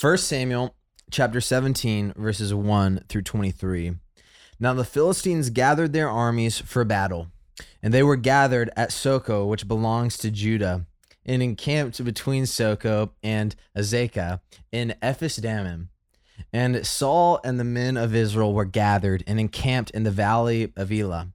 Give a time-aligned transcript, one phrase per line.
[0.00, 0.76] 1 Samuel
[1.10, 3.96] chapter 17, verses 1 through 23.
[4.60, 7.32] Now the Philistines gathered their armies for battle,
[7.82, 10.86] and they were gathered at Socoh, which belongs to Judah,
[11.26, 14.38] and encamped between Socoh and Azekah
[14.70, 15.88] in Ephes Dammim.
[16.52, 20.92] And Saul and the men of Israel were gathered and encamped in the valley of
[20.92, 21.32] Elah,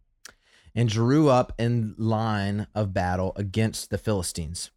[0.74, 4.72] and drew up in line of battle against the Philistines.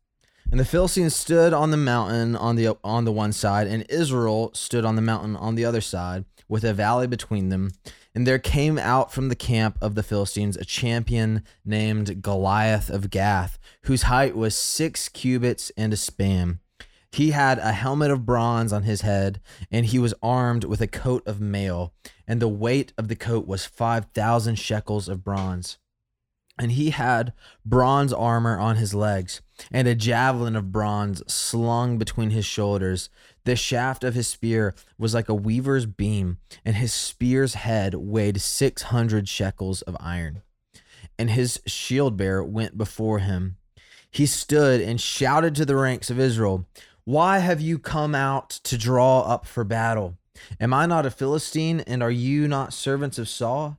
[0.51, 4.53] And the Philistines stood on the mountain on the on the one side, and Israel
[4.55, 7.73] stood on the mountain on the other side, with a valley between them.
[8.15, 13.11] And there came out from the camp of the Philistines a champion named Goliath of
[13.11, 16.61] Gath, whose height was six cubits and a span.
[17.11, 19.41] He had a helmet of bronze on his head,
[19.71, 21.93] and he was armed with a coat of mail,
[22.27, 25.79] and the weight of the coat was five thousand shekels of bronze.
[26.59, 27.33] And he had
[27.65, 33.11] bronze armor on his legs, and a javelin of bronze slung between his shoulders.
[33.45, 38.41] The shaft of his spear was like a weaver's beam, and his spear's head weighed
[38.41, 40.43] six hundred shekels of iron.
[41.19, 43.57] And his shield bearer went before him.
[44.11, 46.67] He stood and shouted to the ranks of Israel,
[47.05, 50.17] Why have you come out to draw up for battle?
[50.59, 53.79] Am I not a Philistine, and are you not servants of Saul?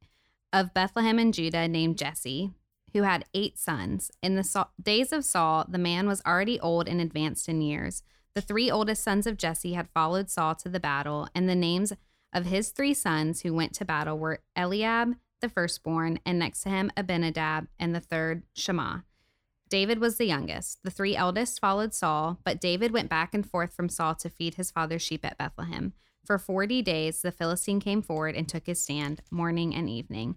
[0.53, 2.51] of Bethlehem in Judah named Jesse,
[2.93, 4.11] who had eight sons.
[4.21, 8.03] In the days of Saul, the man was already old and advanced in years.
[8.33, 11.93] The three oldest sons of Jesse had followed Saul to the battle, and the names
[12.33, 16.69] of his three sons who went to battle were Eliab, the firstborn, and next to
[16.69, 19.03] him Abinadab, and the third Shammah.
[19.69, 20.79] David was the youngest.
[20.83, 24.55] The three eldest followed Saul, but David went back and forth from Saul to feed
[24.55, 25.93] his father's sheep at Bethlehem.
[26.25, 30.35] For 40 days, the Philistine came forward and took his stand morning and evening.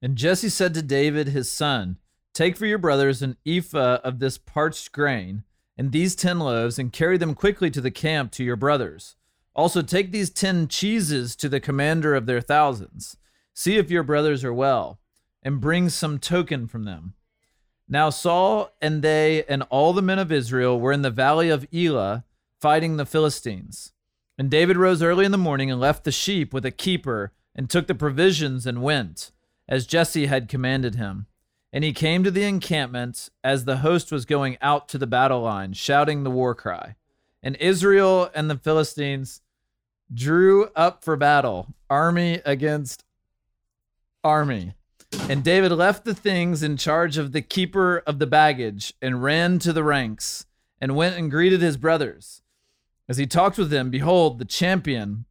[0.00, 1.98] And Jesse said to David his son,
[2.32, 5.44] Take for your brothers an ephah of this parched grain,
[5.76, 9.16] and these ten loaves, and carry them quickly to the camp to your brothers.
[9.54, 13.16] Also take these ten cheeses to the commander of their thousands.
[13.52, 14.98] See if your brothers are well,
[15.42, 17.14] and bring some token from them.
[17.88, 21.66] Now Saul and they and all the men of Israel were in the valley of
[21.72, 22.24] Elah
[22.60, 23.92] fighting the Philistines.
[24.36, 27.70] And David rose early in the morning and left the sheep with a keeper and
[27.70, 29.30] took the provisions and went,
[29.68, 31.26] as Jesse had commanded him.
[31.72, 35.42] And he came to the encampment as the host was going out to the battle
[35.42, 36.96] line, shouting the war cry.
[37.42, 39.40] And Israel and the Philistines
[40.12, 43.04] drew up for battle, army against
[44.22, 44.74] army.
[45.28, 49.58] And David left the things in charge of the keeper of the baggage and ran
[49.60, 50.46] to the ranks
[50.80, 52.42] and went and greeted his brothers.
[53.08, 55.26] As he talked with them, behold, the champion,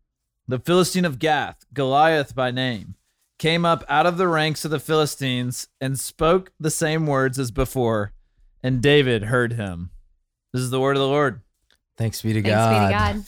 [0.47, 2.95] the Philistine of Gath, Goliath by name,
[3.39, 7.51] came up out of the ranks of the Philistines and spoke the same words as
[7.51, 8.13] before,
[8.61, 9.89] and David heard him.
[10.53, 11.41] This is the word of the Lord.
[11.97, 12.69] Thanks be to Thanks God.
[12.69, 13.25] be to God.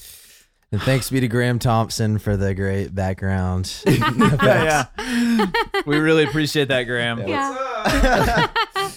[0.72, 3.74] And thanks be to Graham Thompson for the great background.
[3.88, 5.46] yeah, yeah.
[5.86, 7.28] we really appreciate that, Graham.
[7.28, 8.48] Yeah.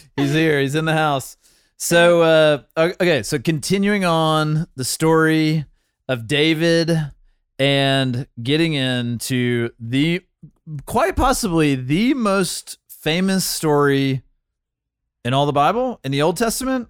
[0.16, 0.60] He's here.
[0.60, 1.36] He's in the house.
[1.80, 3.22] So, uh, okay.
[3.22, 5.64] So, continuing on the story
[6.08, 6.90] of David
[7.58, 10.22] and getting into the
[10.86, 14.22] quite possibly the most famous story
[15.24, 16.88] in all the Bible in the Old Testament.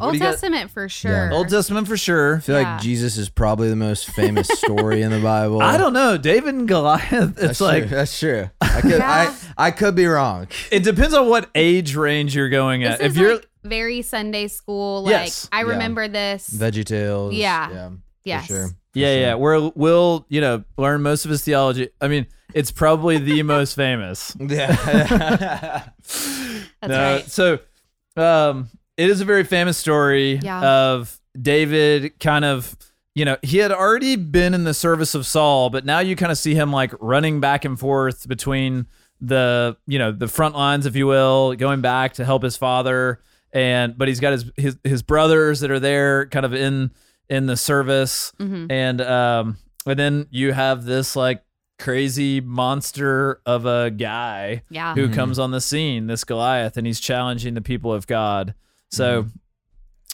[0.00, 0.30] Old you got?
[0.32, 1.32] Testament for sure.
[1.32, 2.36] Old Testament for sure.
[2.36, 2.74] I feel Yeah.
[2.74, 5.60] like Jesus is probably the most famous story in the Bible.
[5.62, 6.16] I don't know.
[6.16, 7.12] David and Goliath.
[7.12, 7.96] It's That's like true.
[7.96, 8.50] that's true.
[8.60, 9.34] I could Yeah.
[9.58, 10.46] I I could be wrong.
[10.70, 13.00] it depends on what age range you're going This at.
[13.00, 15.02] is If you're like very Sunday school.
[15.04, 15.48] Like Yes.
[15.52, 15.68] I Yeah.
[15.70, 16.50] remember this.
[16.50, 17.34] Veggie Tales.
[17.34, 17.90] Yeah.
[18.24, 18.40] Yeah.
[18.40, 18.68] for sure.
[18.68, 19.20] For Yeah, sure.
[19.20, 19.34] yeah.
[19.34, 21.88] We're, we'll, you know, learn most of his theology.
[22.00, 24.34] I mean, it's probably the most famous.
[24.38, 24.74] Yeah.
[25.98, 27.24] That's No, right.
[27.30, 27.58] So,
[28.16, 30.60] um, it is a very famous story Yeah.
[30.92, 32.76] of David kind of,
[33.14, 36.32] you know, he had already been in the service of Saul, but now you kind
[36.32, 38.86] of see him like running back and forth between
[39.20, 43.20] the, you know, the front lines, if you will, going back to help his father.
[43.52, 46.92] And, but he's got his, his, his brothers that are there kind of in,
[47.28, 48.32] in the service.
[48.38, 48.70] Mhm.
[48.70, 49.56] And, um,
[49.86, 51.42] and then you have this like
[51.78, 54.94] crazy monster of a guy Yeah.
[54.94, 55.14] who Mhm.
[55.14, 58.54] comes on the scene, this Goliath, and he's challenging the people of God.
[58.90, 59.26] So,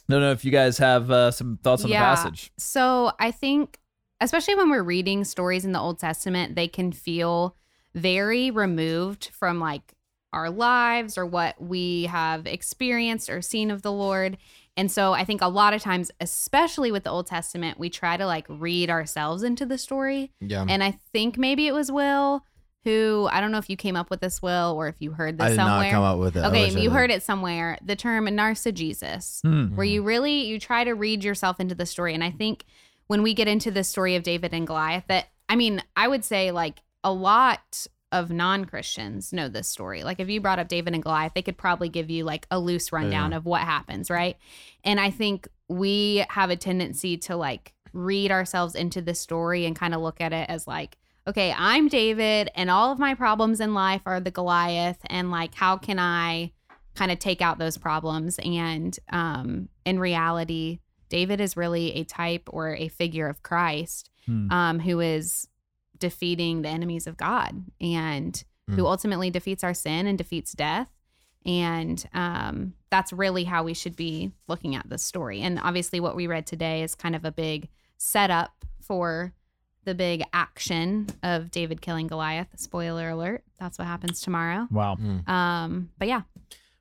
[0.09, 1.99] i don't know if you guys have uh, some thoughts on Yeah.
[2.09, 2.53] the passage.
[2.59, 3.81] So I think,
[4.21, 7.56] especially when we're reading stories in the Old Testament, they can feel
[7.94, 9.94] very removed from like
[10.37, 14.37] our lives or what we have experienced or seen of the Lord.
[14.77, 18.17] And so I think a lot of times, especially with the Old Testament, we try
[18.19, 20.33] to like read ourselves into the story.
[20.41, 20.67] Yeah.
[20.69, 22.44] And I think maybe it was Will
[22.85, 25.38] who, I don't know if you came up with this, Will, or if you heard
[25.38, 25.85] this I did somewhere.
[25.87, 26.44] not come up with it.
[26.44, 27.79] Okay, you heard it somewhere.
[27.85, 29.75] The term narcigesis Hmm.
[29.77, 32.65] where you really you try to read yourself into the story and i think
[33.06, 36.25] when we get into the story of david and goliath that i mean i would
[36.25, 40.94] say like a lot of non-christians know this story like if you brought up david
[40.94, 44.37] and goliath they could probably give you like a loose rundown of what happens right
[44.85, 49.75] and i think we have a tendency to like read ourselves into the story and
[49.76, 53.61] kind of look at it as like okay i'm david and all of my problems
[53.61, 56.52] in life are the goliath and like how can i
[56.94, 58.38] kind of take out those problems.
[58.43, 60.79] And um, in reality,
[61.11, 64.50] David is really a type or a figure of Christ Hmm.
[64.50, 65.47] um, who is
[65.98, 68.87] defeating the enemies of God and who Hmm.
[68.87, 70.90] ultimately defeats our sin and defeats death.
[71.44, 75.40] And um, that's really how we should be looking at this story.
[75.43, 79.32] And obviously, what we read today is kind of a big setup for
[79.84, 82.49] the big action of David killing Goliath.
[82.56, 83.44] Spoiler alert.
[83.60, 84.66] That's what happens tomorrow.
[84.72, 84.96] Wow.
[84.96, 85.28] Mm.
[85.28, 86.22] Um, but yeah.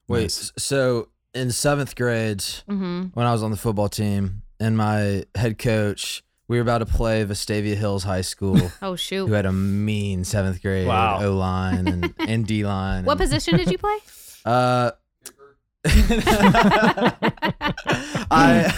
[0.08, 0.52] Wait, Nice.
[0.58, 5.60] so in seventh grade, hmm when I was on the football team, and my head
[5.60, 9.28] coach, we were about to play Vestavia Hills High School, Oh, shoot.
[9.28, 11.24] who had a mean seventh grade Wow.
[11.24, 13.06] O line and, and D line.
[13.06, 13.98] What position did you play?
[14.46, 14.92] Uh,
[18.32, 18.72] I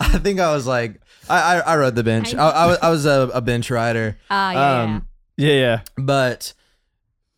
[0.00, 2.34] I think I was like I I, I rode the bench.
[2.34, 4.16] I, I was I was a, a bench rider.
[4.30, 5.06] Ah, yeah, Um,
[5.36, 5.80] Yeah, yeah.
[5.96, 6.52] But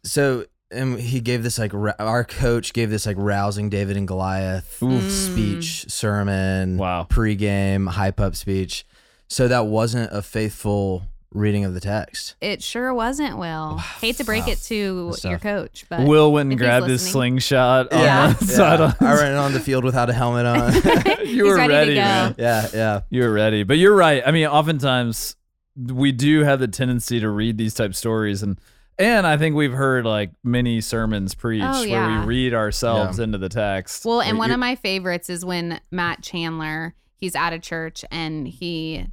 [0.05, 4.83] so and he gave this like our coach gave this like rousing David and Goliath
[4.83, 5.03] Oof.
[5.03, 5.11] Mm.
[5.11, 7.07] speech sermon Wow.
[7.09, 8.85] pregame hype up speech.
[9.29, 11.03] So that wasn't a faithful
[11.35, 12.35] reading of the text.
[12.41, 13.77] It sure wasn't, Will.
[13.77, 14.53] Hate to break Wow.
[14.53, 17.13] it to your coach, but Will went and if grabbed his listening.
[17.13, 18.33] slingshot on Yeah.
[18.33, 18.97] the.
[19.01, 20.47] I ran on the field without a helmet
[21.17, 21.27] on.
[21.27, 22.35] you were ready ready, man.
[22.39, 23.01] yeah, yeah.
[23.11, 23.63] You were ready.
[23.63, 24.23] But you're right.
[24.27, 25.37] I mean, oftentimes
[25.77, 28.59] we do have the tendency to read these type stories and
[28.99, 32.21] and I think we've heard like many sermons preached Oh, where yeah.
[32.21, 33.25] we read ourselves Yeah.
[33.25, 34.05] into the text.
[34.05, 38.05] well, and Wait, one of my favorites is when Matt Chandler, he's at a church
[38.11, 39.07] and he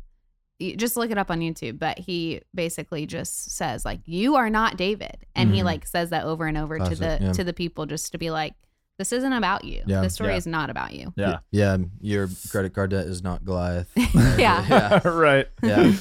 [0.58, 4.50] you just look it up on YouTube, but he basically just says like you are
[4.50, 5.18] not David.
[5.36, 5.66] And he Mhm.
[5.66, 7.32] like says that over and over to the yeah.
[7.34, 8.54] to the people just to be like
[8.98, 9.82] this isn't about you.
[9.86, 10.00] Yeah.
[10.00, 10.38] This story Yeah.
[10.38, 11.12] is not about you.
[11.18, 11.40] yeah.
[11.52, 13.90] Yeah, your credit card debt is not Goliath.
[14.16, 14.66] Yeah.
[14.70, 15.08] yeah.
[15.08, 15.48] right.
[15.62, 15.92] yeah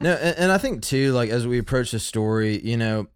[0.00, 3.06] no and, and i think too like as we approach the story you know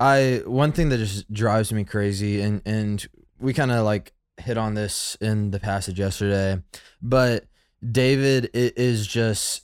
[0.00, 3.06] i one thing that just drives me crazy and and
[3.38, 6.60] we kind of like hit on this in the passage yesterday
[7.02, 7.44] but
[7.92, 9.62] david is just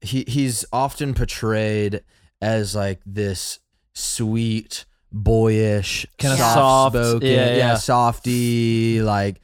[0.00, 2.02] he he's often portrayed
[2.40, 3.58] as like this
[3.94, 4.84] sweet
[5.14, 6.54] boyish Kinda Yeah.
[6.54, 7.74] soft, spoken yeah, yeah, yeah.
[7.76, 9.40] softy like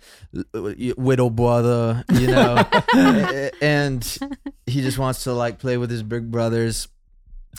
[0.96, 2.56] widow brother you know
[3.60, 4.18] and
[4.66, 6.88] he just wants to like play with his big brothers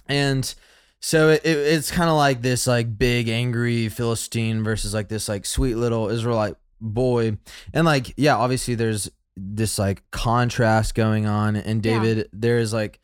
[0.08, 0.54] and
[1.00, 5.30] so it, it, it's kind of like this like big angry philistine versus like this
[5.30, 7.38] like sweet little israelite boy.
[7.74, 11.56] And like yeah obviously there's this like contrast going on.
[11.56, 12.00] And Yeah.
[12.00, 13.00] david there's like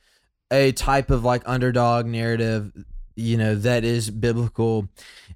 [0.51, 2.71] a type of like underdog narrative
[3.17, 4.89] you know that is biblical.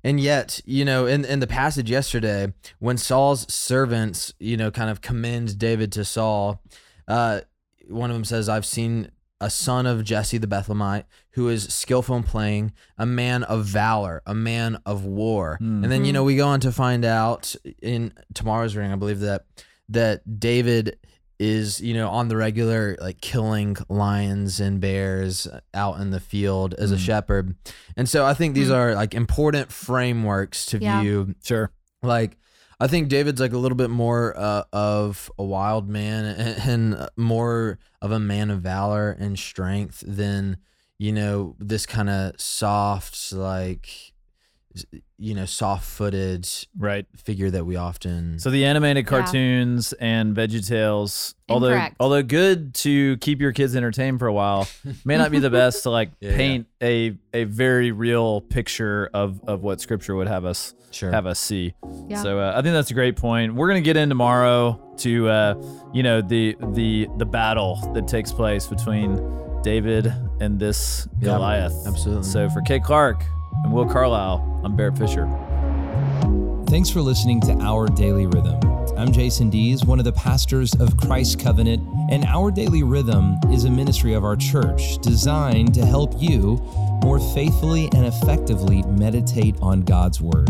[0.03, 4.89] And yet you know in in the passage yesterday when saul's servants you know kind
[4.89, 6.61] of commend david to saul
[7.07, 7.41] uh
[7.87, 9.11] one of them says i've seen
[9.41, 14.21] a son of jesse the bethlehemite who is skillful in playing a man of valor
[14.25, 15.83] a man of war Mhm.
[15.83, 19.19] and then you know we go on to find out in tomorrow's ring i believe
[19.21, 19.45] that
[19.87, 20.97] that david
[21.39, 26.73] is you know on the regular like killing lions and bears out in the field
[26.73, 26.99] as a Mm.
[26.99, 27.55] shepherd
[27.95, 28.75] and so i think these Mm.
[28.75, 31.01] are like important frameworks to Yeah.
[31.01, 31.71] view Sure.
[32.03, 32.37] like
[32.79, 37.09] i think david's like a little bit more uh, of a wild man and, and
[37.17, 40.57] more of a man of valor and strength than
[40.97, 44.13] you know this kind of soft like
[45.17, 46.47] you know soft-footed
[46.77, 47.05] Right.
[47.17, 49.09] figure that we often So the animated Yeah.
[49.09, 51.95] cartoons and VeggieTales, although Incorrect.
[51.99, 54.67] although good to keep your kids entertained for a while,
[55.03, 56.37] may not be the best to like Yeah, yeah.
[56.37, 61.25] paint a a very real picture of of what Scripture would have us sure have
[61.25, 61.73] us see.
[62.07, 62.21] Yeah.
[62.21, 63.55] So uh, I think that's a great point.
[63.55, 65.55] We're gonna get in tomorrow to uh,
[65.93, 69.19] you know the the the battle that takes place between
[69.63, 71.73] David and this Yeah, Goliath.
[71.87, 72.23] absolutely.
[72.23, 73.23] So for Kate Clark
[73.63, 75.27] and Will Carlisle, I'm Barrett Fisher.
[76.67, 78.59] Thanks for listening to Our Daily Rhythm.
[78.97, 83.65] I'm Jason Dees, one of the pastors of Christ Covenant, and Our Daily Rhythm is
[83.65, 86.57] a ministry of our church designed to help you
[87.03, 90.49] more faithfully and effectively meditate on God's Word.